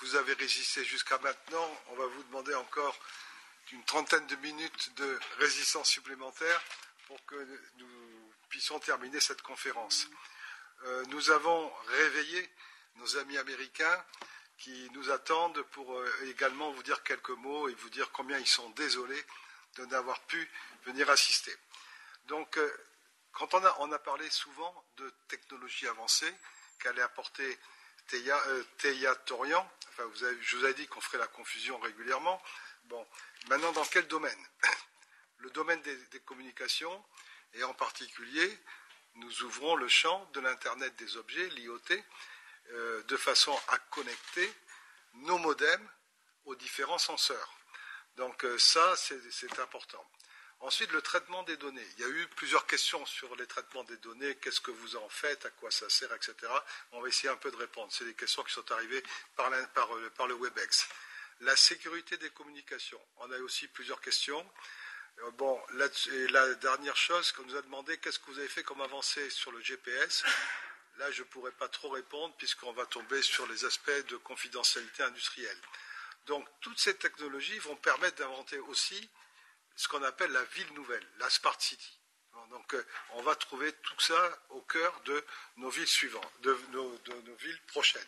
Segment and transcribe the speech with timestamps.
[0.00, 1.80] Vous avez résisté jusqu'à maintenant.
[1.88, 2.96] On va vous demander encore
[3.72, 6.62] une trentaine de minutes de résistance supplémentaire
[7.06, 7.36] pour que
[7.76, 10.08] nous puissions terminer cette conférence.
[10.84, 12.50] Euh, nous avons réveillé
[12.96, 14.04] nos amis américains
[14.56, 18.46] qui nous attendent pour euh, également vous dire quelques mots et vous dire combien ils
[18.46, 19.24] sont désolés
[19.76, 20.50] de n'avoir pu
[20.84, 21.54] venir assister.
[22.28, 22.72] Donc, euh,
[23.32, 26.32] quand on a, on a, parlé souvent de technologie avancée
[26.78, 27.58] qu'allait apporter
[28.08, 32.42] Teia, Torian, enfin, vous je vous ai dit qu'on ferait la confusion régulièrement.
[32.84, 33.06] Bon,
[33.48, 34.46] maintenant, dans quel domaine?
[35.38, 37.04] Le domaine des, des communications,
[37.54, 38.58] et en particulier,
[39.16, 41.80] nous ouvrons le champ de l'Internet des objets, l'IoT,
[42.70, 44.52] euh, de façon à connecter
[45.14, 45.88] nos modems
[46.44, 47.54] aux différents senseurs.
[48.16, 50.04] Donc euh, ça, c'est important.
[50.64, 51.86] Ensuite, le traitement des données.
[51.98, 55.08] Il y a eu plusieurs questions sur les traitements des données, qu'est-ce que vous en
[55.10, 56.34] faites, à quoi ça sert, etc.
[56.92, 57.92] On va essayer un peu de répondre.
[57.92, 59.02] C'est des questions qui sont arrivées
[59.36, 60.88] par, euh, le WebEx.
[61.40, 63.00] La sécurité des communications.
[63.18, 64.42] On a aussi plusieurs questions.
[65.20, 69.28] Et la dernière chose qu'on nous a demandé, qu'est-ce que vous avez fait comme avancée
[69.28, 70.24] sur le GPS
[70.96, 75.02] Là, je ne pourrais pas trop répondre puisqu'on va tomber sur les aspects de confidentialité
[75.02, 75.60] industrielle.
[76.24, 79.10] Donc, toutes ces technologies vont permettre d'inventer aussi
[79.76, 82.00] ce qu'on appelle la ville nouvelle, la Smart City.
[82.50, 85.24] Donc, euh, on va trouver tout ça au cœur de
[85.56, 88.02] nos villes suivantes, de nos, villes prochaines.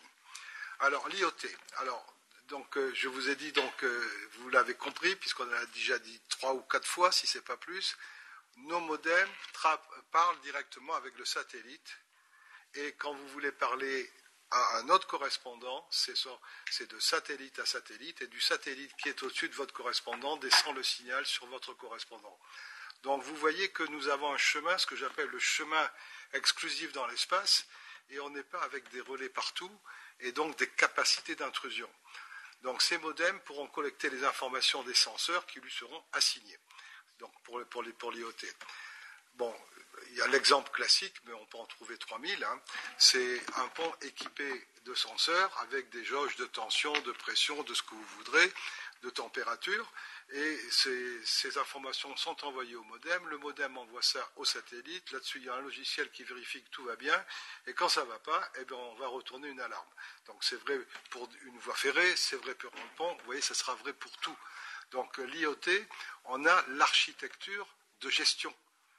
[0.81, 1.33] Alors, l'IoT.
[1.79, 2.15] Alors,
[2.49, 6.21] donc, euh, je vous ai dit, donc, euh, vous l'avez compris, puisqu'on a déjà dit
[6.29, 7.97] trois ou quatre fois, si ce n'est pas plus,
[8.57, 9.31] nos modems
[10.13, 11.99] parlent directement avec le satellite
[12.75, 14.11] et quand vous voulez parler
[14.51, 19.49] à un autre correspondant, c'est de satellite à satellite, et du satellite qui est au-dessus
[19.49, 22.39] de votre correspondant descend le signal sur votre correspondant.
[23.03, 25.91] Donc vous voyez que nous avons un chemin, ce que j'appelle le chemin
[26.33, 27.67] exclusif dans l'espace,
[28.11, 29.71] et on n'est pas avec des relais partout,
[30.21, 31.91] et donc des capacités d'intrusion.
[32.63, 36.59] Donc ces modems pourront collecter les informations des senseurs qui lui seront assignés,
[37.19, 38.33] donc pour, pour l'IoT.
[39.35, 39.55] Bon,
[40.11, 42.45] il y a l'exemple classique, mais on peut en trouver 3000.
[42.45, 42.61] Hein.
[42.99, 47.83] C'est un pont équipé de senseurs avec des jauges de tension, de pression, de ce
[47.83, 48.53] que vous voudrez,
[49.03, 49.91] de température.
[50.33, 53.29] Et ces, informations sont envoyées au modem.
[53.29, 55.11] Le modem envoie ça au satellite.
[55.13, 57.25] Là-dessus, il y a un logiciel qui vérifie que tout va bien.
[57.67, 59.89] Et quand ça ne va pas, eh bien, on va retourner une alarme.
[60.27, 60.79] Donc c'est vrai
[61.11, 63.15] pour une voie ferrée, c'est vrai pour un pont.
[63.15, 64.37] Vous voyez, ça sera vrai pour tout.
[64.91, 65.57] Donc l'IoT,
[66.25, 67.67] on a l'architecture
[68.01, 68.55] de gestion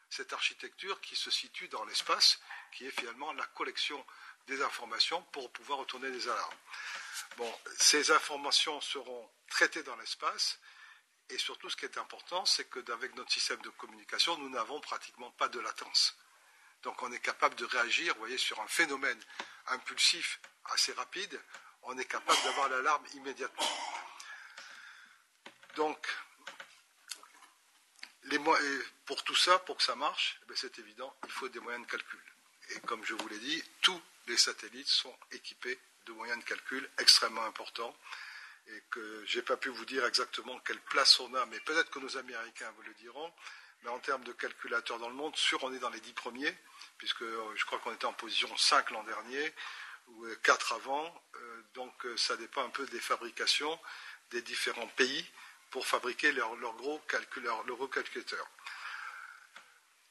[0.10, 2.40] cette architecture qui se situe dans l'espace,
[2.72, 4.04] qui est finalement la collection
[4.48, 6.58] des informations pour pouvoir retourner des alarmes.
[7.38, 10.60] Bon, ces informations seront traitées dans l'espace,
[11.30, 15.32] et surtout ce qui est important, c'est qu'avec notre système de communication, nous n'avons pratiquement
[15.32, 16.16] pas de latence.
[16.84, 19.22] Donc on est capable de réagir, voyez, sur un phénomène
[19.68, 21.42] impulsif assez rapide,
[21.84, 23.68] on est capable d'avoir l'alarme immédiatement.
[25.76, 26.08] Donc,
[29.06, 31.92] pour tout ça, pour que ça marche, eh c'est évident, il faut des moyens de
[31.92, 32.20] calcul.
[32.70, 36.90] Et comme je vous l'ai dit, tous les satellites sont équipés de moyens de calcul
[37.00, 37.96] extrêmement importants
[38.68, 41.90] et que je n'ai pas pu vous dire exactement quelle place on a, mais peut-être
[41.90, 43.34] que nos Américains vous le diront.
[43.84, 46.54] Mais en termes de calculateurs dans le monde, sûr, on est dans les dix premiers,
[46.98, 49.54] puisque euh, je crois qu'on était en position 5 l'an dernier,
[50.08, 51.24] ou 4 avant.
[51.36, 53.80] Euh, donc euh, ça dépend un peu des fabrications
[54.32, 55.26] des différents pays
[55.70, 58.48] pour fabriquer leur, gros calculateur, leur.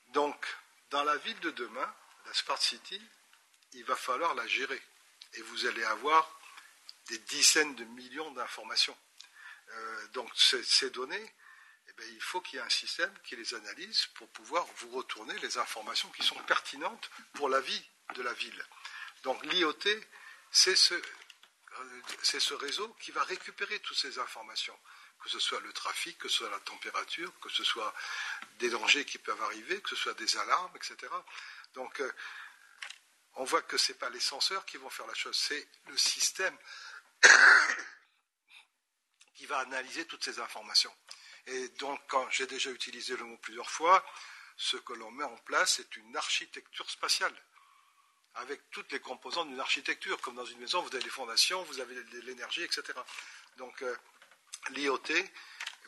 [0.08, 0.46] Donc,
[0.90, 1.94] dans la ville de demain,
[2.26, 3.00] la Smart City,
[3.72, 4.80] il va falloir la gérer.
[5.34, 6.40] Et vous allez avoir
[7.08, 8.96] des dizaines de millions d'informations.
[9.68, 11.34] Euh, donc, ces, données,
[11.88, 14.90] eh bien, il faut qu'il y ait un système qui les analyse pour pouvoir vous
[14.90, 18.64] retourner les informations qui sont pertinentes pour la vie de la ville.
[19.22, 19.74] Donc, l'IoT,
[20.50, 21.02] c'est euh,
[22.22, 24.78] ce réseau qui va récupérer toutes ces informations
[25.20, 27.94] que ce soit le trafic, que ce soit la température, que ce soit
[28.58, 31.12] des dangers qui peuvent arriver, que ce soit des alarmes, etc.
[31.74, 32.12] Donc, euh,
[33.34, 35.96] on voit que ce n'est pas les senseurs qui vont faire la chose, c'est le
[35.96, 36.56] système
[39.34, 40.94] qui va analyser toutes ces informations.
[41.46, 44.04] Et donc, j'ai déjà utilisé le mot plusieurs fois,
[44.56, 47.34] ce que l'on met en place, c'est une architecture spatiale,
[48.34, 50.20] avec toutes les composantes d'une architecture.
[50.22, 52.82] Comme dans une maison, vous avez les fondations, vous avez l'énergie, etc.
[53.58, 53.94] Donc, euh,
[54.70, 55.30] l'IoT, eh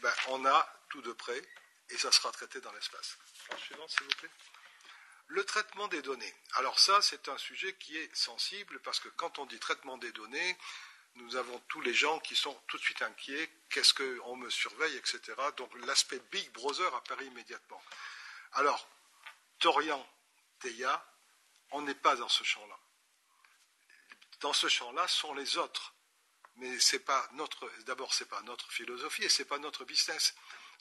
[0.01, 1.43] ben, on a tout de près
[1.91, 3.19] et ça sera traité dans l'espace.
[3.59, 4.31] Suivant, s'il vous plaît.
[5.29, 6.35] Le traitement des données.
[6.55, 10.13] Alors ça, c'est un sujet qui est sensible parce que quand on dit traitement des
[10.13, 10.57] données,
[11.17, 14.97] nous avons tous les gens qui sont tout de suite inquiets, qu'est-ce qu'on me surveille,
[14.97, 15.21] etc.
[15.57, 17.83] Donc l'aspect Big Brother apparaît immédiatement.
[18.53, 18.89] Alors,
[19.59, 20.07] Torian,
[20.61, 21.05] Teia,
[21.73, 22.79] on n'est pas dans ce champ-là.
[24.41, 25.95] Dans ce champ-là sont les autres
[26.59, 30.35] mais c'est pas notre, d'abord, c'est pas notre philosophie et c'est pas notre business.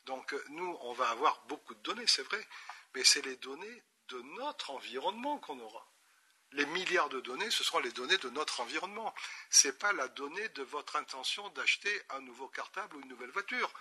[0.05, 2.47] Donc, nous, on va avoir beaucoup de données, c'est vrai,
[2.95, 5.87] mais c'est les données de notre environnement qu'on aura.
[6.53, 9.13] Les milliards de données, ce seront les données de notre environnement.
[9.49, 13.31] Ce n'est pas la donnée de votre intention d'acheter un nouveau cartable ou une nouvelle
[13.31, 13.71] voiture.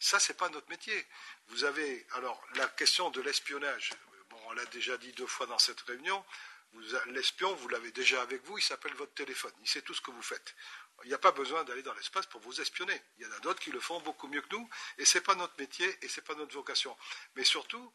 [0.00, 1.06] Ça, ce n'est pas notre métier.
[1.48, 3.90] Vous avez, alors, la question de l'espionnage.
[4.28, 6.24] Bon, on l'a déjà dit deux fois dans cette réunion.
[7.06, 9.52] L'espion, vous l'avez déjà avec vous, il s'appelle votre téléphone.
[9.62, 10.54] Il sait tout ce que vous faites.
[11.04, 13.00] Il n'y a pas besoin d'aller dans l'espace pour vous espionner.
[13.18, 15.24] Il y en a d'autres qui le font beaucoup mieux que nous, et ce n'est
[15.24, 16.96] pas notre métier et ce n'est pas notre vocation.
[17.36, 17.92] Mais surtout,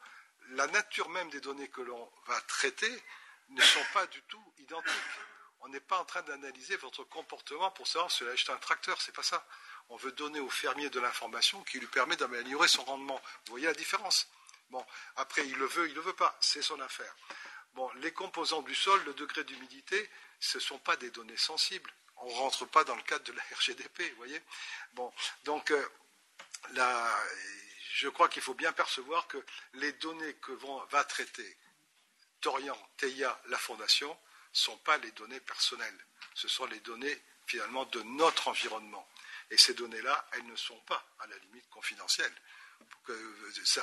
[0.50, 3.03] la nature même des données que l'on va traiter
[3.50, 4.92] ne sont pas du tout identiques.
[5.62, 9.00] On n'est pas en train d'analyser votre comportement pour savoir si vous acheter un tracteur,
[9.01, 9.45] c'est pas ça.
[9.89, 13.21] On veut donner au fermier de l'information qui lui permet d'améliorer son rendement.
[13.45, 14.27] Vous voyez la différence?
[14.69, 14.83] Bon,
[15.18, 17.13] après, il le veut, il ne le veut pas, c'est son affaire.
[17.74, 20.09] Bon, les composants du sol, le degré d'humidité,
[20.39, 21.94] ce ne sont pas des données sensibles.
[22.22, 24.42] On ne rentre pas dans le cadre de la RGDP, vous voyez
[24.94, 25.12] Bon,
[25.44, 25.88] donc, euh,
[27.94, 30.52] je crois qu'il faut bien percevoir que les données que
[30.90, 31.58] va traiter
[32.40, 36.06] Torian, Teia, la Fondation, ne sont pas les données personnelles.
[36.34, 39.08] Ce sont les données, finalement, de notre environnement.
[39.50, 42.34] Et ces données-là, elles ne sont pas, à la limite, confidentielles.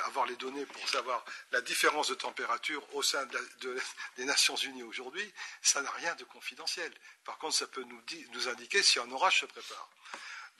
[0.05, 3.27] Avoir les données pour savoir la différence de température au sein
[4.17, 6.93] des Nations Unies aujourd'hui, ça n'a rien de confidentiel.
[7.23, 8.01] Par contre, ça peut nous,
[8.31, 9.89] nous indiquer si un orage se prépare.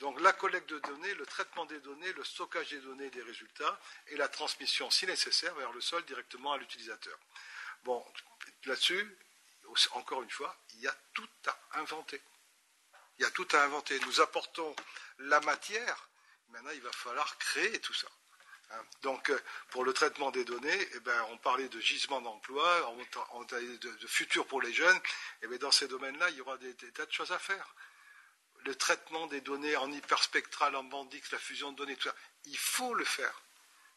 [0.00, 3.78] Donc la collecte de données, le traitement des données, le stockage des données des résultats
[4.08, 7.18] et la transmission, si nécessaire, vers le sol directement à l'utilisateur.
[7.84, 8.04] Bon,
[8.64, 9.18] là-dessus,
[9.92, 12.20] encore une fois, il y a tout à inventer.
[13.18, 14.00] Il y a tout à inventer.
[14.00, 14.74] Nous apportons
[15.18, 16.08] la matière,
[16.48, 18.08] maintenant il va falloir créer tout ça.
[18.72, 18.84] Hein.
[19.02, 19.40] Donc, euh,
[19.70, 22.94] pour le traitement des données, eh ben, on parlait de gisement d'emploi,
[23.32, 25.00] on, de, futur pour les jeunes.
[25.42, 27.74] Eh dans ces domaines-là, il y aura des, tas de choses à faire.
[28.64, 32.14] Le traitement des données en hyperspectral, en bandix, la fusion de données, tout ça,
[32.44, 33.42] il faut le faire.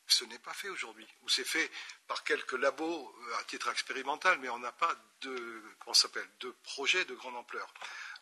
[0.07, 1.07] Ce n'est pas fait aujourd'hui.
[1.21, 1.71] Ou c'est fait
[2.07, 6.53] par quelques labos euh, à titre expérimental, mais on n'a pas de, comment s'appelle, de
[6.63, 7.73] projet de grande ampleur.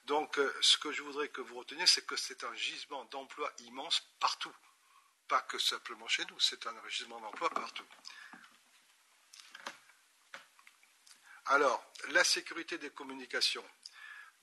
[0.05, 3.51] Donc, euh, ce que je voudrais que vous reteniez, c'est que c'est un gisement d'emploi
[3.59, 4.53] immense partout.
[5.31, 7.85] Pas que simplement chez nous, c'est un gisement d'emploi partout.
[11.45, 13.63] Alors, la sécurité des communications.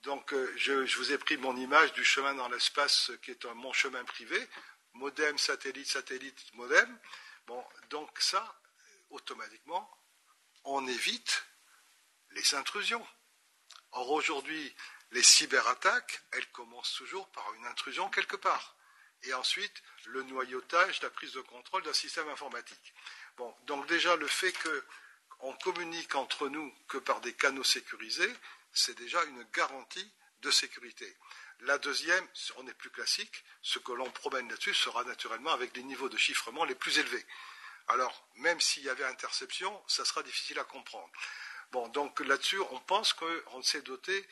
[0.01, 3.45] Donc, euh, je, je, vous ai pris mon image du chemin dans l'espace qui est
[3.45, 4.49] un, mon chemin privé,
[4.93, 6.99] modem, satellite, satellite, modem.
[7.45, 8.59] Bon, donc ça,
[9.11, 9.95] automatiquement,
[10.63, 11.45] on évite
[12.31, 13.07] les intrusions.
[13.91, 14.75] Or, aujourd'hui,
[15.11, 18.75] les cyberattaques, elles commencent toujours par une intrusion quelque part.
[19.23, 22.93] Et ensuite, le noyautage, la prise de contrôle d'un système informatique.
[23.37, 24.53] Bon, donc déjà, le fait
[25.39, 28.33] qu'on communique entre nous que par des canaux sécurisés,
[28.71, 30.11] c'est déjà une garantie
[30.41, 31.17] de sécurité.
[31.61, 32.25] La deuxième,
[32.55, 36.17] on est plus classique, ce que l'on promène là-dessus sera naturellement avec des niveaux de
[36.17, 37.25] chiffrement les plus élevés.
[37.89, 41.11] Alors, même s'il y avait interception, ça sera difficile à comprendre.
[41.71, 44.27] Bon, donc là-dessus, on pense qu'on s'est doté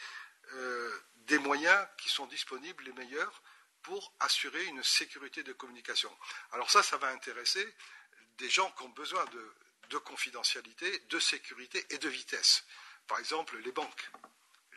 [0.53, 3.41] euh, des moyens qui sont disponibles, les meilleurs,
[3.87, 6.11] pour assurer une sécurité de communication.
[6.51, 7.65] Alors ça, ça va intéresser
[8.37, 9.23] des gens qui ont besoin
[9.89, 12.65] de confidentialité, de sécurité et de vitesse.
[13.07, 14.11] Par exemple, les banques.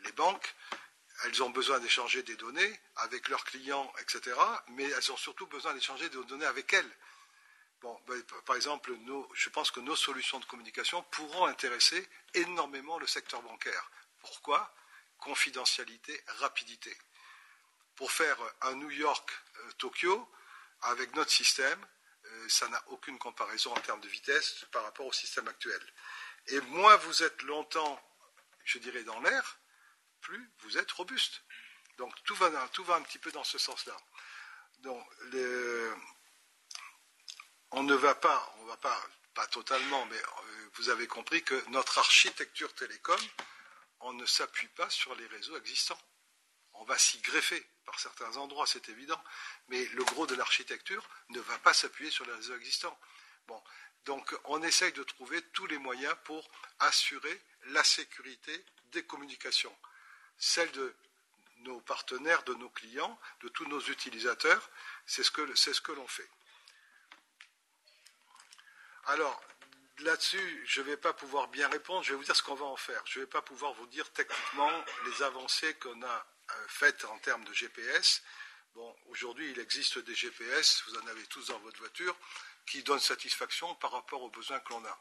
[0.05, 0.55] Les banques,
[1.25, 4.33] elles ont besoin d'échanger des données avec leurs clients, etc.
[4.69, 6.97] Mais elles ont surtout besoin d'échanger des données avec elles.
[7.81, 8.95] Bon, ben, par exemple,
[9.33, 13.91] je pense que nos solutions de communication pourront intéresser énormément le secteur bancaire.
[14.21, 14.73] Pourquoi?
[15.17, 16.95] Confidentialité, rapidité.
[18.01, 21.87] Pour faire un New York-Tokyo, euh, avec notre système,
[22.25, 25.79] euh, ça n'a aucune comparaison en termes de vitesse par rapport au système actuel.
[26.47, 28.01] Et moins vous êtes longtemps,
[28.63, 29.59] je dirais, dans l'air,
[30.19, 31.43] plus vous êtes robuste.
[31.99, 33.95] Donc tout va, tout va un petit peu dans ce sens-là.
[34.79, 35.07] Donc,
[37.69, 38.99] on ne va pas, on va pas,
[39.35, 43.21] pas totalement, mais euh, vous avez compris que notre architecture télécom,
[43.99, 46.01] on ne s'appuie pas sur les réseaux existants.
[46.73, 49.21] On va s'y greffer par certains endroits, c'est évident,
[49.67, 52.97] mais le gros de l'architecture ne va pas s'appuyer sur les réseaux existants.
[53.47, 53.61] Bon,
[54.05, 59.75] donc on essaye de trouver tous les moyens pour assurer la sécurité des communications
[60.37, 60.95] celle de
[61.59, 64.69] nos partenaires, de nos clients, de tous nos utilisateurs.
[65.05, 66.27] C'est ce que, ce que l'on fait.
[69.05, 69.39] Alors,
[69.99, 72.03] là-dessus, je ne vais pas pouvoir bien répondre.
[72.03, 73.03] Je vais vous dire ce qu'on va en faire.
[73.05, 74.71] Je ne vais pas pouvoir vous dire techniquement
[75.05, 76.25] les avancées qu'on a
[76.57, 78.21] euh, faites en termes de GPS.
[78.75, 82.15] Bon, aujourd'hui, il existe des GPS, vous en avez tous dans votre voiture,
[82.65, 84.99] qui donnent satisfaction par rapport aux besoins que l'on a.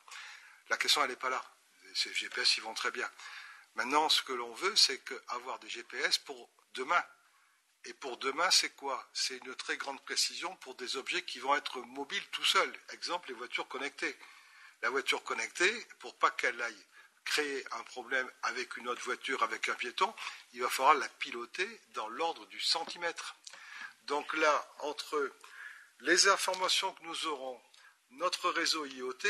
[0.68, 1.44] La question, elle n'est pas là.
[1.94, 3.08] Ces GPS, ils vont très bien.
[3.74, 7.02] Maintenant, ce que l'on veut, c'est avoir des GPS pour demain.
[7.84, 9.08] Et pour demain, c'est quoi?
[9.12, 12.78] C'est une très grande précision pour des objets qui vont être mobiles tout seuls.
[12.90, 14.16] Exemple, les voitures connectées.
[14.82, 16.86] La voiture connectée, pour pas qu'elle aille
[17.30, 20.12] créer un problème avec une autre voiture, avec un piéton,
[20.52, 23.36] il va falloir la piloter dans l'ordre du centimètre.
[24.04, 25.32] Donc là, entre
[26.00, 27.62] les informations que nous aurons,
[28.10, 29.28] notre réseau IoT,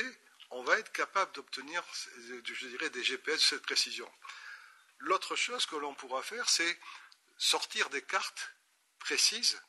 [0.49, 1.85] on va être capable d'obtenir,
[2.17, 4.11] je dirais, des GPS de cette précision.
[5.01, 6.81] L'autre chose que l'on pourra faire, c'est
[7.37, 8.51] sortir des cartes
[8.99, 9.61] précises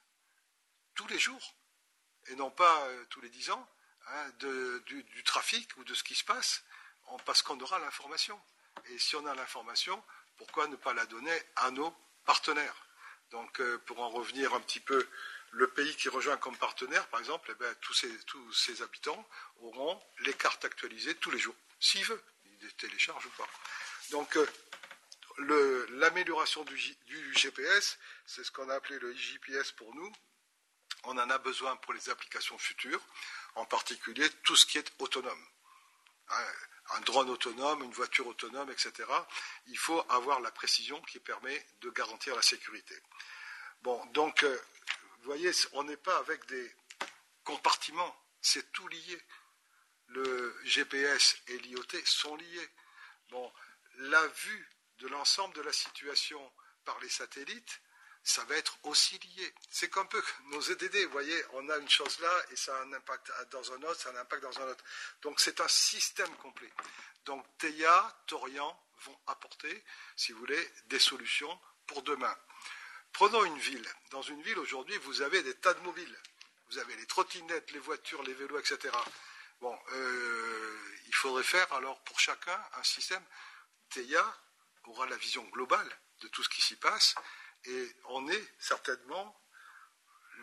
[0.96, 1.56] tous les jours,
[2.28, 3.70] et non pas euh, tous les dix ans,
[4.08, 6.64] hein, du, trafic ou de ce qui se passe,
[7.20, 8.40] parce qu'on aura l'information.
[8.90, 10.02] Et si on a l'information,
[10.38, 12.76] pourquoi ne pas la donner à nos partenaires?
[13.32, 15.08] Donc, euh, pour en revenir un petit peu,
[15.52, 18.06] le pays qui rejoint comme partenaire, par exemple, eh tous,
[18.54, 19.28] ses, habitants
[19.62, 22.24] auront les cartes actualisées tous les jours, s'ils veulent.
[22.46, 23.48] Ils les téléchargent ou pas.
[24.12, 26.78] Donc, euh, l'amélioration du,
[27.36, 30.12] GPS, c'est ce qu'on a appelé le IGPS pour nous.
[31.04, 33.02] On en a besoin pour les applications futures,
[33.56, 35.48] en particulier tout ce qui est autonome.
[36.30, 36.46] Hein,
[36.90, 38.92] un drone autonome, une voiture autonome, etc.
[39.68, 42.96] Il faut avoir la précision qui permet de garantir la sécurité.
[43.82, 44.60] Bon, donc, euh,
[45.20, 46.76] vous voyez, on n'est pas avec des
[47.44, 49.22] compartiments, c'est tout lié.
[50.08, 52.70] Le GPS et l'IoT sont liés.
[53.30, 53.52] Bon,
[53.96, 54.70] la vue
[55.00, 56.52] de l'ensemble de la situation
[56.84, 57.82] par les satellites,
[58.24, 59.54] ça va être aussi lié.
[59.70, 62.82] C'est comme peu nos EDD, vous voyez, on a une chose là et ça a
[62.82, 64.84] un impact dans un autre, ça a un impact dans un autre.
[65.22, 66.72] Donc c'est un système complet.
[67.26, 69.84] Donc TEIA, Torian vont apporter,
[70.16, 72.36] si vous voulez, des solutions pour demain.
[73.12, 73.88] Prenons une ville.
[74.12, 76.18] Dans une ville aujourd'hui, vous avez des tas de mobiles.
[76.70, 78.96] Vous avez les trottinettes, les voitures, les vélos, etc.
[79.60, 83.24] Bon, euh, il faudrait faire alors pour chacun un système.
[83.90, 84.26] TEIA
[84.86, 85.90] aura la vision globale
[86.22, 87.16] de tout ce qui s'y passe
[87.66, 89.40] et on est certainement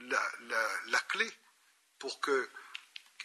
[0.02, 1.30] la, clé
[1.98, 2.50] pour que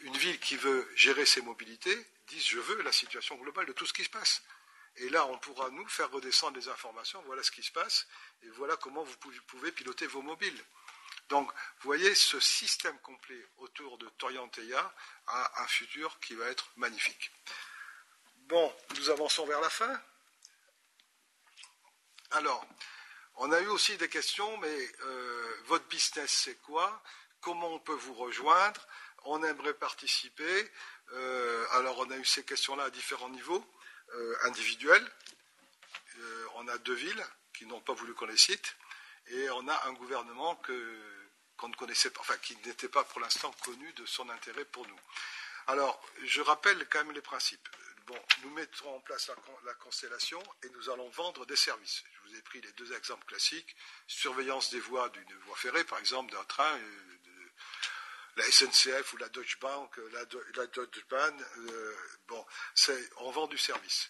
[0.02, 3.86] une ville qui veut gérer ses mobilités dise je veux la situation globale de tout
[3.86, 4.42] ce qui se passe.
[4.98, 8.08] Et là, on pourra nous faire redescendre les informations, voilà ce qui se passe,
[8.44, 10.64] et voilà comment vous pouvez piloter vos mobiles.
[11.30, 14.94] Donc, vous voyez, ce système complet autour de Torianteia
[15.28, 17.32] a un futur qui va être magnifique.
[18.36, 20.02] Bon, nous avançons vers la fin.
[22.32, 22.66] Alors,
[23.36, 27.02] on a eu aussi des questions, mais euh, votre business c'est quoi?
[27.42, 28.86] Comment on peut vous rejoindre?
[29.26, 30.72] On aimerait participer.
[31.14, 33.66] Euh, alors, on a eu ces questions-là à différents niveaux
[34.16, 35.06] euh, individuels.
[36.56, 38.76] on a deux villes qui n'ont pas voulu qu'on les cite,
[39.28, 43.52] et on a un gouvernement qu'on ne connaissait pas, enfin qui n'était pas pour l'instant
[43.64, 45.00] connu de son intérêt pour nous.
[45.68, 47.68] Alors, je rappelle quand même les principes.
[48.06, 49.32] Bon, nous mettrons en place
[49.64, 52.04] la, constellation et nous allons vendre des services.
[52.12, 53.76] Je vous ai pris les deux exemples classiques.
[54.08, 57.52] Surveillance des voies d'une voie ferrée, par exemple, d'un train, euh,
[58.36, 61.46] la SNCF ou la Deutsche Bank, la, Deutsche Bahn.
[61.58, 61.96] Euh,
[62.28, 62.46] bon,
[63.18, 64.10] on vend du service.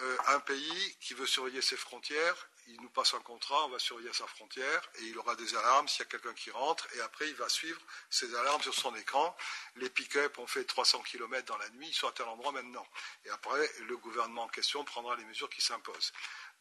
[0.00, 3.78] Euh, un pays qui veut surveiller ses frontières, il nous passe un contrat, on va
[3.78, 7.00] surveiller sa frontière et il aura des alarmes s'il y a quelqu'un qui rentre et
[7.00, 7.80] après il va suivre
[8.10, 9.36] ces alarmes sur son écran.
[9.76, 12.86] Les pick-up ont fait 300 km dans la nuit, ils sont à tel endroit maintenant.
[13.24, 16.12] Et après, le gouvernement en question prendra les mesures qui s'imposent.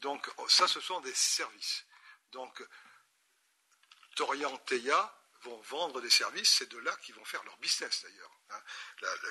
[0.02, 1.86] Donc ça, ce sont des services.
[2.32, 2.62] Donc
[4.16, 8.32] Torian Teia vont vendre des services, c'est de là qu'ils vont faire leur business d'ailleurs.
[8.52, 8.60] Hein.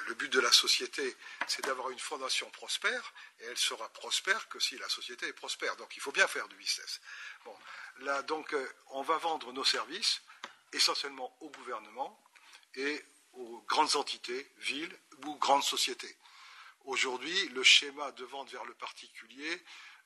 [0.08, 1.16] le but de la société,
[1.46, 5.76] c'est d'avoir une fondation prospère, et elle sera prospère que si la société est prospère.
[5.76, 7.00] Donc il faut bien faire du business.
[8.00, 10.22] Là, donc, euh, on va vendre nos services
[10.72, 12.22] essentiellement au gouvernement
[12.74, 13.04] et
[13.34, 16.16] aux grandes entités, villes ou grandes sociétés.
[16.84, 19.64] Aujourd'hui, le schéma de vente vers le particulier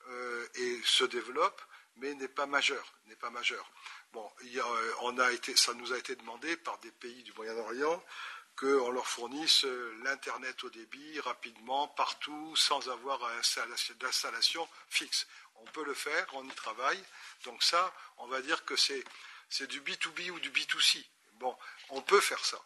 [0.09, 0.47] euh,
[0.83, 1.61] se développe,
[1.97, 2.93] mais n'est pas majeur.
[3.05, 3.69] N'est pas majeur.
[4.13, 8.03] Bon, euh, on a été, ça nous a été demandé par des pays du Moyen-Orient
[8.55, 13.19] qu'on leur fournisse euh, l'Internet au débit rapidement, partout, sans avoir
[13.99, 15.27] d'installation fixe.
[15.55, 17.03] On peut le faire, on y travaille.
[17.43, 21.05] Donc ça, on va dire que c'est du B2B ou du B2C.
[21.33, 21.55] Bon,
[21.89, 22.59] on peut faire ça.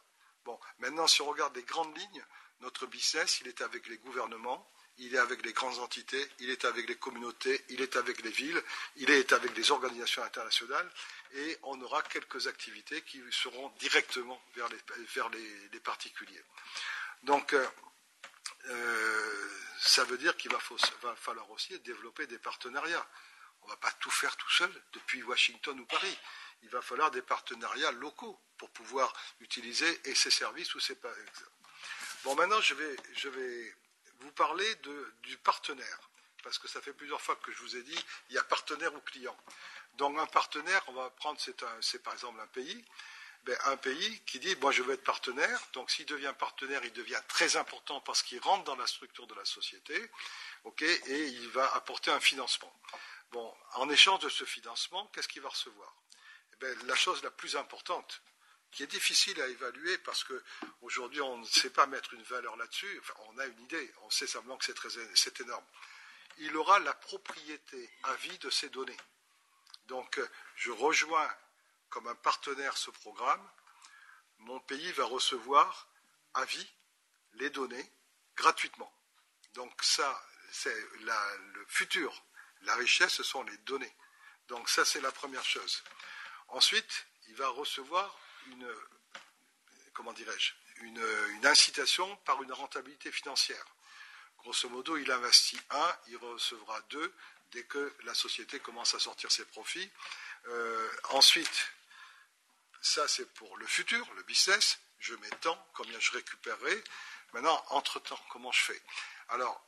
[0.45, 2.25] Bon, maintenant, si on regarde les grandes lignes,
[2.61, 4.65] notre business, il est avec les gouvernements,
[4.97, 8.29] il est avec les grandes entités, il est avec les communautés, il est avec les
[8.29, 8.61] villes,
[8.97, 10.89] il est avec les organisations internationales,
[11.33, 16.43] et on aura quelques activités qui seront directement vers les, particuliers.
[17.23, 17.67] Donc, euh,
[18.65, 20.59] euh, ça veut dire qu'il va,
[21.15, 23.07] falloir aussi développer des partenariats.
[23.63, 26.17] On ne va pas tout faire tout seul depuis Washington ou Paris.
[26.63, 30.95] Il va falloir des partenariats locaux pour pouvoir utiliser ces services ou ces.
[32.23, 33.75] Bon, maintenant, je vais
[34.21, 34.75] vous parler
[35.23, 35.99] du partenaire.
[36.43, 38.93] parce que ça fait plusieurs fois que je vous ai dit, il y a partenaire
[38.95, 39.37] ou client.
[39.97, 42.83] Donc un partenaire, on va prendre, c'est par exemple un pays,
[43.43, 46.93] ben, un pays qui dit, moi je veux être partenaire, donc s'il devient partenaire, il
[46.93, 49.95] devient très important parce qu'il rentre dans la structure de la société,
[50.79, 52.73] et il va apporter un financement.
[53.31, 55.95] Bon, en échange de ce financement, qu'est-ce qu'il va recevoir?
[56.53, 58.21] Eh ben, La chose la plus importante,
[58.71, 63.01] qui est difficile à évaluer parce qu'aujourd'hui on ne sait pas mettre une valeur là-dessus,
[63.29, 64.65] on a une idée, on sait simplement que
[65.15, 65.65] c'est énorme.
[66.37, 68.97] Il aura la propriété à vie de ces données.
[69.87, 70.19] Donc,
[70.55, 71.29] je rejoins
[71.89, 73.45] comme un partenaire ce programme,
[74.39, 75.87] mon pays va recevoir
[76.33, 76.67] à vie
[77.33, 77.91] les données
[78.35, 78.91] gratuitement.
[79.53, 82.23] Donc ça, c'est le futur.
[82.61, 83.93] La richesse, ce sont les données.
[84.47, 85.83] Donc ça, c'est la première chose.
[86.47, 88.17] Ensuite, il va recevoir
[88.47, 88.67] une,
[89.93, 93.65] comment dirais-je, une, incitation par une rentabilité financière.
[94.39, 97.13] Grosso modo, il investit un, il recevra deux
[97.51, 99.91] dès que la société commence à sortir ses profits.
[100.47, 101.71] Euh, ensuite,
[102.81, 104.79] ça, c'est pour le futur, le business.
[104.99, 106.83] Je mets tant, combien je récupérerai.
[107.33, 108.81] Maintenant, entre-temps, comment je fais?
[109.29, 109.63] Alors,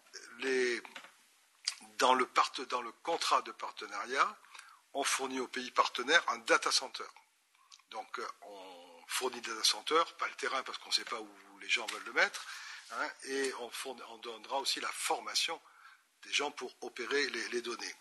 [1.97, 2.27] dans, le
[2.69, 4.37] dans le contrat de partenariat,
[4.93, 7.05] on fournit aux pays partenaires un data center.
[7.89, 8.62] Donc, euh, on
[9.13, 12.05] fournit des center, pas le terrain parce qu'on ne sait pas où les gens veulent
[12.05, 12.45] le mettre,
[12.91, 13.71] hein, et on,
[14.09, 15.59] on, donnera aussi la formation
[16.23, 17.95] des gens pour opérer les données.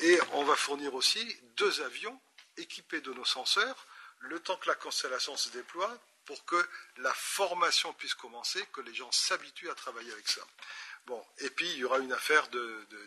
[0.00, 2.20] Et on va fournir aussi deux avions
[2.56, 3.86] équipés de nos senseurs
[4.20, 8.94] le temps que la constellation se déploie pour que la formation puisse commencer, que les
[8.94, 10.42] gens s'habituent à travailler avec ça.
[11.06, 12.48] Bon, et puis il y aura une affaire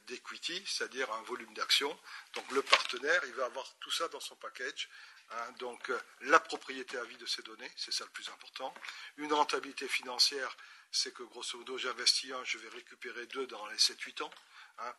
[0.07, 1.95] d'equity, c'est-à-dire un volume d'action.
[2.33, 4.89] Donc le partenaire, il va avoir tout ça dans son package.
[5.31, 5.51] Hein.
[5.59, 8.73] donc euh, la propriété à vie de ces données, c'est ça le plus important.
[9.17, 10.55] Une rentabilité financière,
[10.91, 14.31] c'est que grosso modo, j'investis un, je vais récupérer deux dans les 7-8 ans.
[14.79, 14.93] Hein.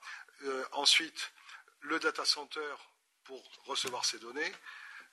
[0.44, 1.32] Euh, ensuite,
[1.80, 2.74] le data center
[3.24, 4.52] pour recevoir ces données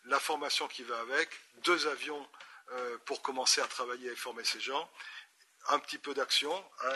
[0.07, 1.29] la formation qui va avec,
[1.63, 2.27] deux avions
[2.71, 4.89] euh, pour commencer à travailler et former ces gens,
[5.69, 6.53] un petit peu d'action.
[6.83, 6.95] Hein,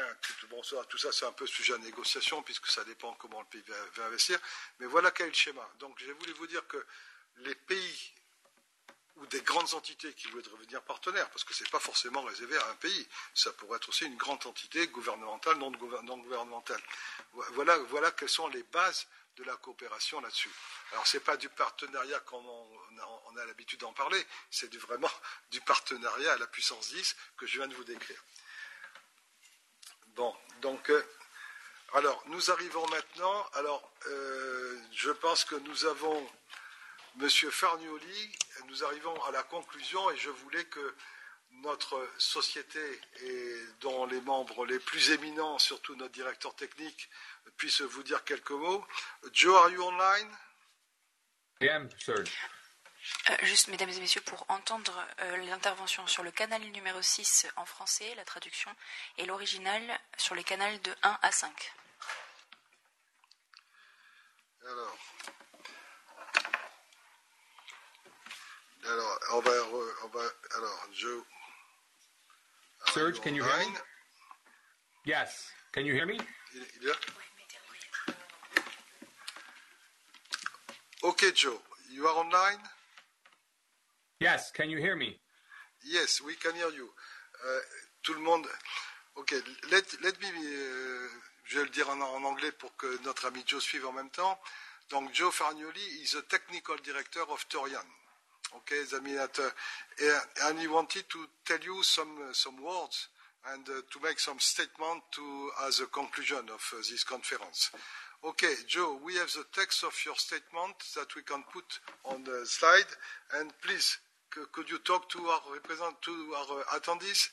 [0.89, 3.63] tout ça, c'est un peu sujet à négociation puisque ça dépend comment le pays
[3.95, 4.39] va, investir.
[4.79, 5.67] Mais voilà quel est le schéma.
[5.79, 6.85] Donc, j'ai voulu vous dire que
[7.37, 8.13] les pays
[9.17, 12.57] ou des grandes entités qui voudraient devenir partenaires, parce que ce n'est pas forcément réservé
[12.57, 16.81] à un pays, ça pourrait être aussi une grande entité gouvernementale, non, gouvernementale.
[17.53, 20.51] Voilà, voilà quelles sont les bases de la coopération là-dessus.
[20.91, 25.11] Alors, ce n'est pas du partenariat comme on, a, l'habitude d'en parler, c'est vraiment
[25.51, 28.21] du partenariat à la puissance 10 que je viens de vous décrire.
[30.15, 31.03] Bon, donc, euh,
[31.93, 33.49] alors, nous arrivons maintenant.
[33.53, 36.29] Alors, euh, je pense que nous avons
[37.19, 37.29] M.
[37.29, 38.31] Farnioli,
[38.67, 40.95] nous arrivons à la conclusion et je voulais que
[41.63, 42.79] notre société
[43.21, 47.09] et dont les membres les plus éminents, surtout notre directeur technique,
[47.57, 48.85] puisse vous dire quelques mots.
[49.33, 50.29] Joe, are you online?
[51.61, 51.69] I
[51.99, 52.31] Serge.
[53.29, 57.65] Euh, juste, mesdames et messieurs, pour entendre euh, l'intervention sur le canal numéro 6 en
[57.65, 58.71] français, la traduction,
[59.17, 59.81] et l'original
[60.17, 61.73] sur les canaux de 1 à 5.
[64.63, 64.97] Alors,
[68.87, 69.51] alors on va,
[70.03, 70.21] on va
[70.55, 71.23] alors, Joe.
[72.93, 73.77] Serge, can you hear me?
[75.05, 75.51] Yes.
[75.71, 76.19] Can you hear me?
[81.03, 81.59] Okay, Joe,
[81.91, 82.59] you are online?
[84.19, 85.19] Yes, can you hear me?
[85.83, 86.89] Yes, we can hear you.
[87.43, 87.59] Uh,
[88.03, 88.47] tout le monde.
[89.15, 89.31] Ok,
[89.71, 90.27] let, let me.
[90.29, 91.09] Uh,
[91.45, 94.11] je vais le dire en, en, anglais pour que notre ami Joe suive en même
[94.11, 94.39] temps.
[94.89, 97.85] Donc, Joe Farnioli is the technical director of Torian.
[98.57, 103.07] Okay, that, uh, and he wanted to tell you some uh, some words
[103.53, 107.71] and uh, to make some statement to as a conclusion of uh, this conference.
[108.23, 112.45] Okay, Joe, we have the text of your statement that we can put on the
[112.45, 112.91] slide.
[113.35, 113.97] And please,
[114.29, 117.29] could you talk to our represent to our attendees?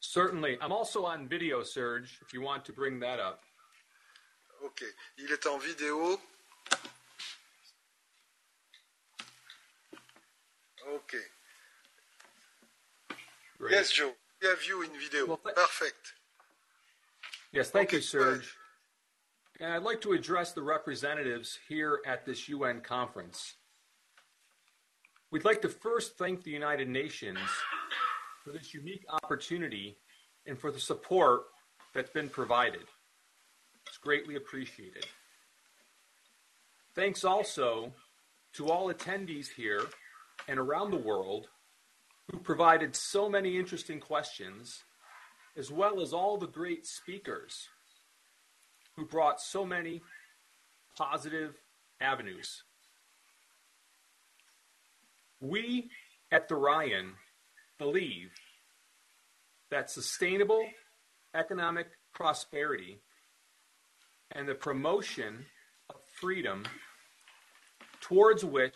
[0.00, 0.58] Certainly.
[0.60, 3.40] I'm also on video, Serge, if you want to bring that up.
[4.62, 4.82] Ok.
[5.18, 6.20] Il est en vidéo.
[10.94, 11.16] Ok.
[13.58, 13.72] Great.
[13.72, 14.12] Yes, Joe.
[14.40, 15.26] We have you in video.
[15.26, 16.12] Well, Perfect.
[17.52, 18.54] Yes, thank okay, you, Serge.
[19.58, 23.54] And I'd like to address the representatives here at this UN conference.
[25.30, 27.38] We'd like to first thank the United Nations
[28.44, 29.96] for this unique opportunity
[30.46, 31.44] and for the support
[31.94, 32.84] that's been provided.
[33.86, 35.06] It's greatly appreciated.
[36.94, 37.92] Thanks also
[38.52, 39.82] to all attendees here
[40.48, 41.48] and around the world
[42.30, 44.82] who provided so many interesting questions,
[45.56, 47.68] as well as all the great speakers
[48.96, 50.02] who brought so many
[50.96, 51.54] positive
[52.00, 52.62] avenues.
[55.40, 55.90] We
[56.32, 57.12] at the Ryan
[57.78, 58.32] believe
[59.70, 60.66] that sustainable
[61.34, 62.98] economic prosperity
[64.32, 65.44] and the promotion
[65.90, 66.64] of freedom
[68.00, 68.74] towards which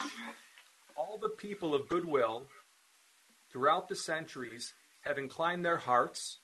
[1.00, 2.42] all the people of goodwill
[3.50, 6.40] throughout the centuries have inclined their hearts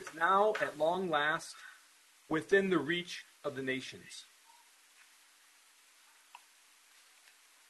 [0.00, 1.54] is now at long last
[2.30, 4.24] within the reach of the nations.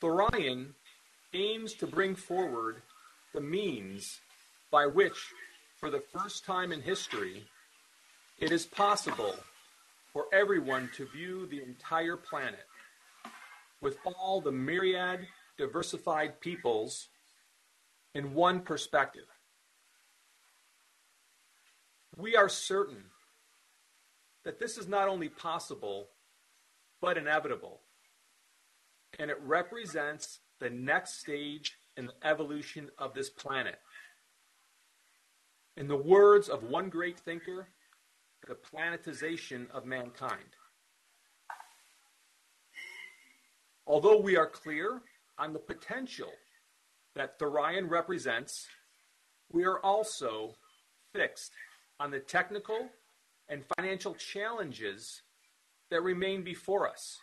[0.01, 0.75] Thorion
[1.35, 2.77] aims to bring forward
[3.35, 4.21] the means
[4.71, 5.19] by which,
[5.81, 7.45] for the first time in history,
[8.39, 9.35] it is possible
[10.13, 12.67] for everyone to view the entire planet
[13.81, 15.27] with all the myriad
[15.59, 17.09] diversified peoples
[18.15, 19.27] in one perspective.
[22.17, 23.05] We are certain
[24.45, 26.09] that this is not only possible,
[27.01, 27.81] but inevitable.
[29.19, 33.79] And it represents the next stage in the evolution of this planet.
[35.77, 37.69] In the words of one great thinker,
[38.47, 40.57] the planetization of mankind.
[43.87, 45.03] Although we are clear
[45.39, 46.31] on the potential
[47.15, 48.67] that Thorion represents,
[49.51, 50.55] we are also
[51.15, 51.53] fixed
[52.01, 52.89] on the technical
[53.49, 55.23] and financial challenges
[55.91, 57.19] that remain before us.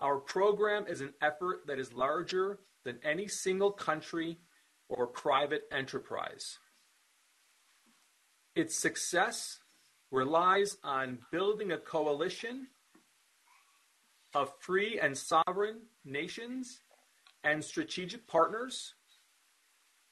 [0.00, 4.38] Our program is an effort that is larger than any single country
[4.88, 6.58] or private enterprise.
[8.54, 9.58] Its success
[10.10, 12.68] relies on building a coalition
[14.38, 16.82] of free and sovereign nations
[17.42, 18.94] and strategic partners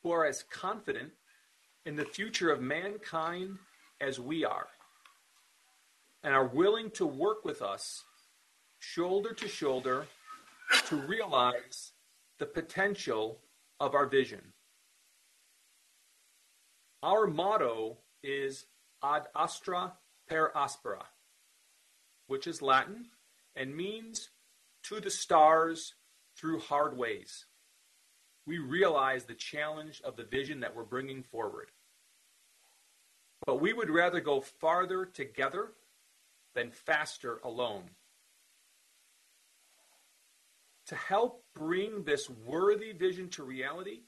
[0.02, 1.12] who are as confident
[1.84, 3.56] in the future of mankind
[4.00, 4.66] as we are
[6.24, 8.02] and are willing to work with us
[8.80, 10.06] shoulder to shoulder
[10.86, 11.92] to realize
[12.40, 13.38] the potential
[13.78, 14.42] of our vision.
[17.04, 18.66] Our motto is
[19.04, 19.92] ad astra
[20.28, 21.04] per aspera,
[22.26, 23.06] which is Latin
[23.56, 24.30] and means
[24.84, 25.94] to the stars
[26.36, 27.46] through hard ways.
[28.46, 31.70] We realize the challenge of the vision that we're bringing forward.
[33.44, 35.72] But we would rather go farther together
[36.54, 37.90] than faster alone.
[40.86, 44.02] To help bring this worthy vision to reality,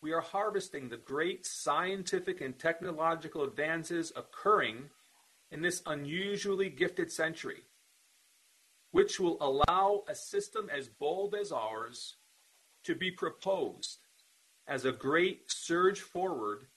[0.00, 4.90] we are harvesting the great scientific and technological advances occurring
[5.50, 7.62] in this unusually gifted century,
[8.94, 12.14] which will allow a system as bold as ours
[12.84, 13.98] to be proposed
[14.68, 16.68] as a great surge forward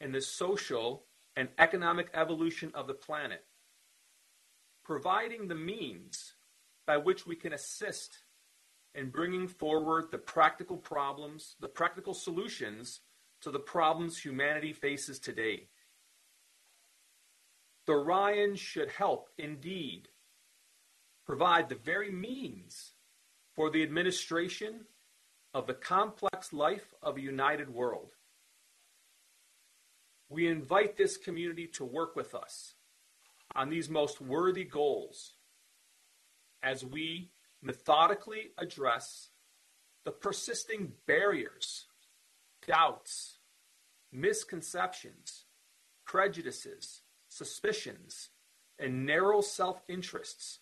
[0.00, 3.44] in the social and economic evolution of the planet,
[4.84, 6.34] providing the means
[6.86, 8.18] by which we can assist
[8.94, 13.00] in bringing forward the practical problems, the practical solutions
[13.40, 15.66] to the problems humanity faces today.
[17.88, 20.10] The Ryan should help, indeed,
[21.26, 22.92] provide the very means
[23.54, 24.86] for the administration
[25.52, 28.12] of the complex life of a united world.
[30.28, 32.74] We invite this community to work with us
[33.54, 35.34] on these most worthy goals
[36.62, 37.30] as we
[37.62, 39.30] methodically address
[40.04, 41.86] the persisting barriers,
[42.66, 43.38] doubts,
[44.12, 45.44] misconceptions,
[46.04, 48.28] prejudices, suspicions,
[48.78, 50.60] and narrow self interests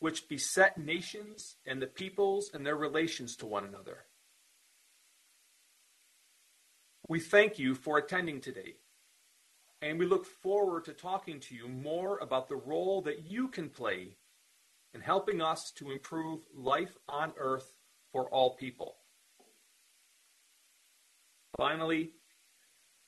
[0.00, 4.04] which beset nations and the peoples and their relations to one another.
[7.08, 8.74] We thank you for attending today,
[9.80, 13.70] and we look forward to talking to you more about the role that you can
[13.70, 14.16] play
[14.94, 17.74] in helping us to improve life on earth
[18.12, 18.96] for all people.
[21.56, 22.10] Finally,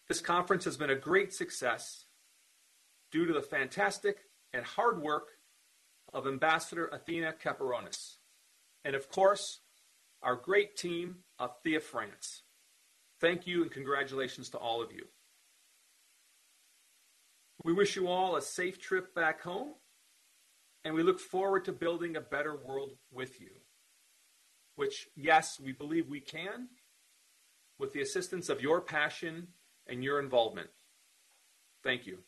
[0.08, 2.06] this conference has been a great success
[3.12, 5.28] due to the fantastic and hard work
[6.12, 8.16] of Ambassador Athena Caperonis,
[8.84, 9.60] and of course,
[10.22, 12.42] our great team of Thea France.
[13.20, 15.06] Thank you and congratulations to all of you.
[17.62, 19.74] We wish you all a safe trip back home
[20.84, 23.50] and we look forward to building a better world with you.
[24.76, 26.68] Which, yes, we believe we can
[27.78, 29.48] with the assistance of your passion
[29.86, 30.70] and your involvement.
[31.82, 32.18] Thank you.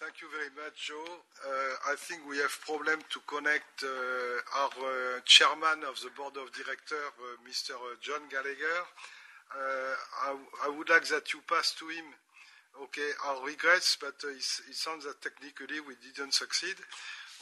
[0.00, 0.98] Thank Thank you very much, Joe.
[0.98, 6.34] Uh, I think we have problem to connect uh, our uh, chairman of the board
[6.36, 7.78] of directors, uh, Mr.
[8.02, 8.82] John Gallagher.
[9.54, 10.34] Uh,
[10.66, 12.04] I, would like that you pass to him,
[12.82, 16.74] okay, our regrets, but uh, it sounds that technically we didn't succeed.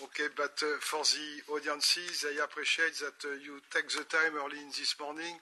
[0.04, 4.94] Okay, but for the audiences, I appreciate that you take the time early in this
[5.00, 5.40] morning,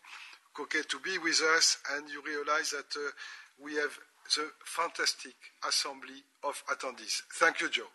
[0.60, 2.94] okay, to be with us, and you realize that
[3.58, 3.98] we have
[4.34, 5.34] the fantastic
[5.66, 7.22] assembly of attendees.
[7.32, 7.88] Thank you, Joe.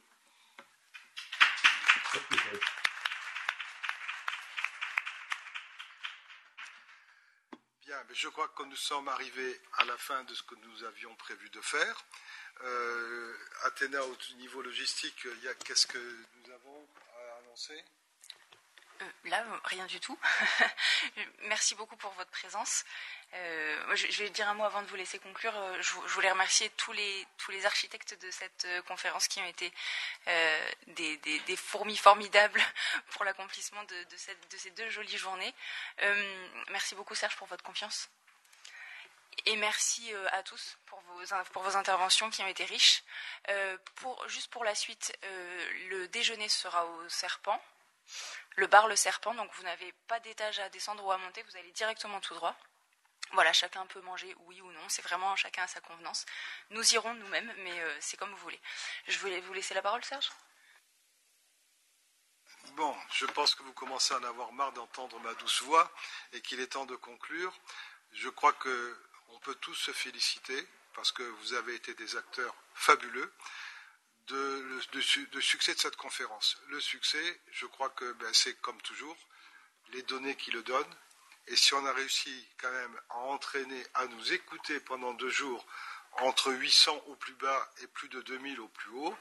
[7.85, 10.83] Bien, mais je crois que nous sommes arrivés à la fin de ce que nous
[10.83, 12.03] avions prévu de faire.
[12.61, 15.27] Euh, Athéna, au niveau logistique,
[15.65, 17.83] qu'est-ce que nous avons à annoncer?
[19.01, 20.17] Euh, là, rien du tout.
[21.43, 22.85] Merci beaucoup pour votre présence.
[23.33, 25.55] Euh, je, vais dire un mot avant de vous laisser conclure.
[25.55, 29.71] Euh, je, voulais remercier tous les, tous les architectes de cette conférence qui ont été
[30.87, 32.61] des, fourmis formidables
[33.11, 34.05] pour l'accomplissement de,
[34.57, 35.53] ces deux jolies journées.
[36.69, 38.09] merci beaucoup Serge pour votre confiance.
[39.45, 43.03] Et merci à tous pour vos, pour vos interventions qui ont été riches.
[43.95, 45.17] pour, juste pour la suite,
[45.89, 47.61] le déjeuner sera au Serpent
[48.55, 51.57] le bar Le Serpent, donc vous n'avez pas d'étage à descendre ou à monter, vous
[51.57, 52.55] allez directement tout droit.
[53.31, 56.25] Voilà, chacun peut manger oui ou non, c'est vraiment chacun à sa convenance.
[56.69, 58.61] Nous irons nous-mêmes, mais euh, c'est comme vous voulez.
[59.07, 60.29] Je voulais vous laisser la parole, Serge?
[62.73, 65.91] Bon, je pense que vous commencez à en avoir marre d'entendre ma douce voix
[66.33, 67.53] et qu'il est temps de conclure.
[68.11, 73.33] Je crois qu'on peut tous se féliciter parce que vous avez été des acteurs fabuleux
[74.27, 76.57] de, succès de cette conférence.
[76.69, 79.17] Le succès, je crois que ben, c'est comme toujours
[79.91, 80.95] les données qui le donnent.
[81.47, 85.65] Et si on a réussi quand même à entraîner, à nous écouter pendant deux jours
[86.19, 89.17] entre 800 au plus bas et plus de 2000 au plus haut,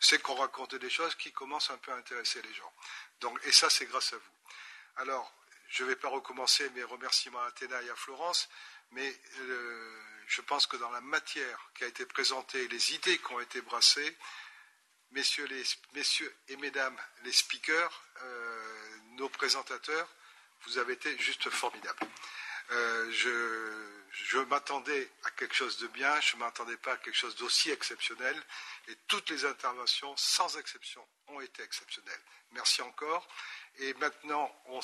[0.00, 2.72] c'est qu'on racontait des choses qui commencent un peu à intéresser les gens.
[3.20, 4.32] Donc, et ça, c'est grâce à vous.
[4.96, 5.32] Alors,
[5.68, 8.48] je ne vais pas recommencer mes remerciements à Athéna et à Florence,
[8.90, 10.00] mais euh,
[10.32, 13.60] je pense que dans la matière qui a été présentée, les idées qui ont été
[13.60, 14.16] brassées,
[15.10, 15.46] messieurs,
[16.48, 20.08] et mesdames les speakers, euh, nos présentateurs,
[20.62, 22.06] vous avez été juste formidables.
[22.70, 27.36] Euh, je, m'attendais à quelque chose de bien, je ne m'attendais pas à quelque chose
[27.36, 28.40] d'aussi exceptionnel,
[28.88, 32.20] et toutes les interventions, sans exception, ont été exceptionnelles.
[32.52, 33.26] Merci encore.
[33.78, 34.80] Et maintenant, on,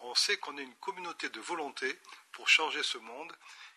[0.00, 1.98] on sait qu'on est une communauté de volonté
[2.32, 3.32] pour changer ce monde,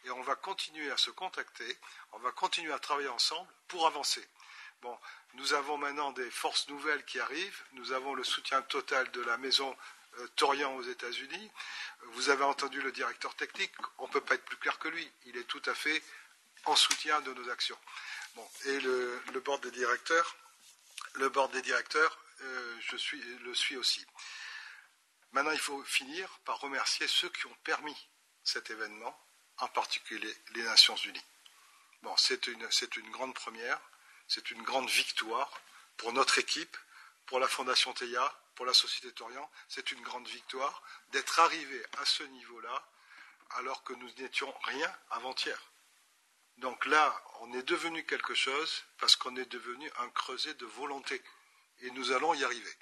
[0.06, 1.78] et on va continuer à se contacter,
[2.14, 4.28] on va continuer à travailler ensemble pour avancer.
[4.82, 4.98] Bon,
[5.36, 7.64] nous avons maintenant des forces nouvelles qui arrivent.
[7.72, 9.74] Nous avons le soutien total de la maison
[10.36, 11.52] Torian aux États-Unis.
[12.14, 13.74] Vous avez entendu le directeur technique.
[13.98, 15.10] On ne peut pas être plus clair que lui.
[15.26, 16.02] Il est tout à fait
[16.66, 17.78] en soutien de nos actions.
[18.36, 20.36] Bon, et le, board des directeurs,
[21.16, 24.06] le board des directeurs, euh, je suis, le suis aussi.
[25.32, 27.98] Maintenant, il faut finir par remercier ceux qui ont permis
[28.44, 29.18] cet événement,
[29.58, 31.26] en particulier les Nations Unies.
[32.02, 33.80] Bon, c'est une, une grande première.
[34.28, 35.52] C'est une grande victoire
[35.98, 36.78] pour notre équipe,
[37.26, 39.50] pour la Fondation Théa, pour la Société Torian.
[39.68, 42.88] C'est une grande victoire d'être arrivé à ce niveau-là
[43.52, 45.60] alors que nous n'étions rien avant-hier.
[46.58, 51.22] Donc là, on est devenu quelque chose parce qu'on est devenu un creuset de volonté.
[51.82, 52.78] Et nous allons y arriver.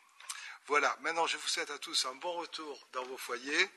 [0.67, 3.69] Voilà, maintenant je vous souhaite à tous un bon retour dans vos foyers.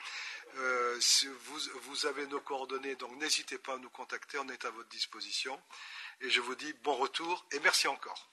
[0.57, 1.01] Euh,
[1.45, 4.89] vous, vous, avez nos coordonnées, donc n'hésitez pas à nous contacter, on est à votre
[4.91, 5.61] disposition
[6.21, 8.31] et je vous dis bon retour et merci encore.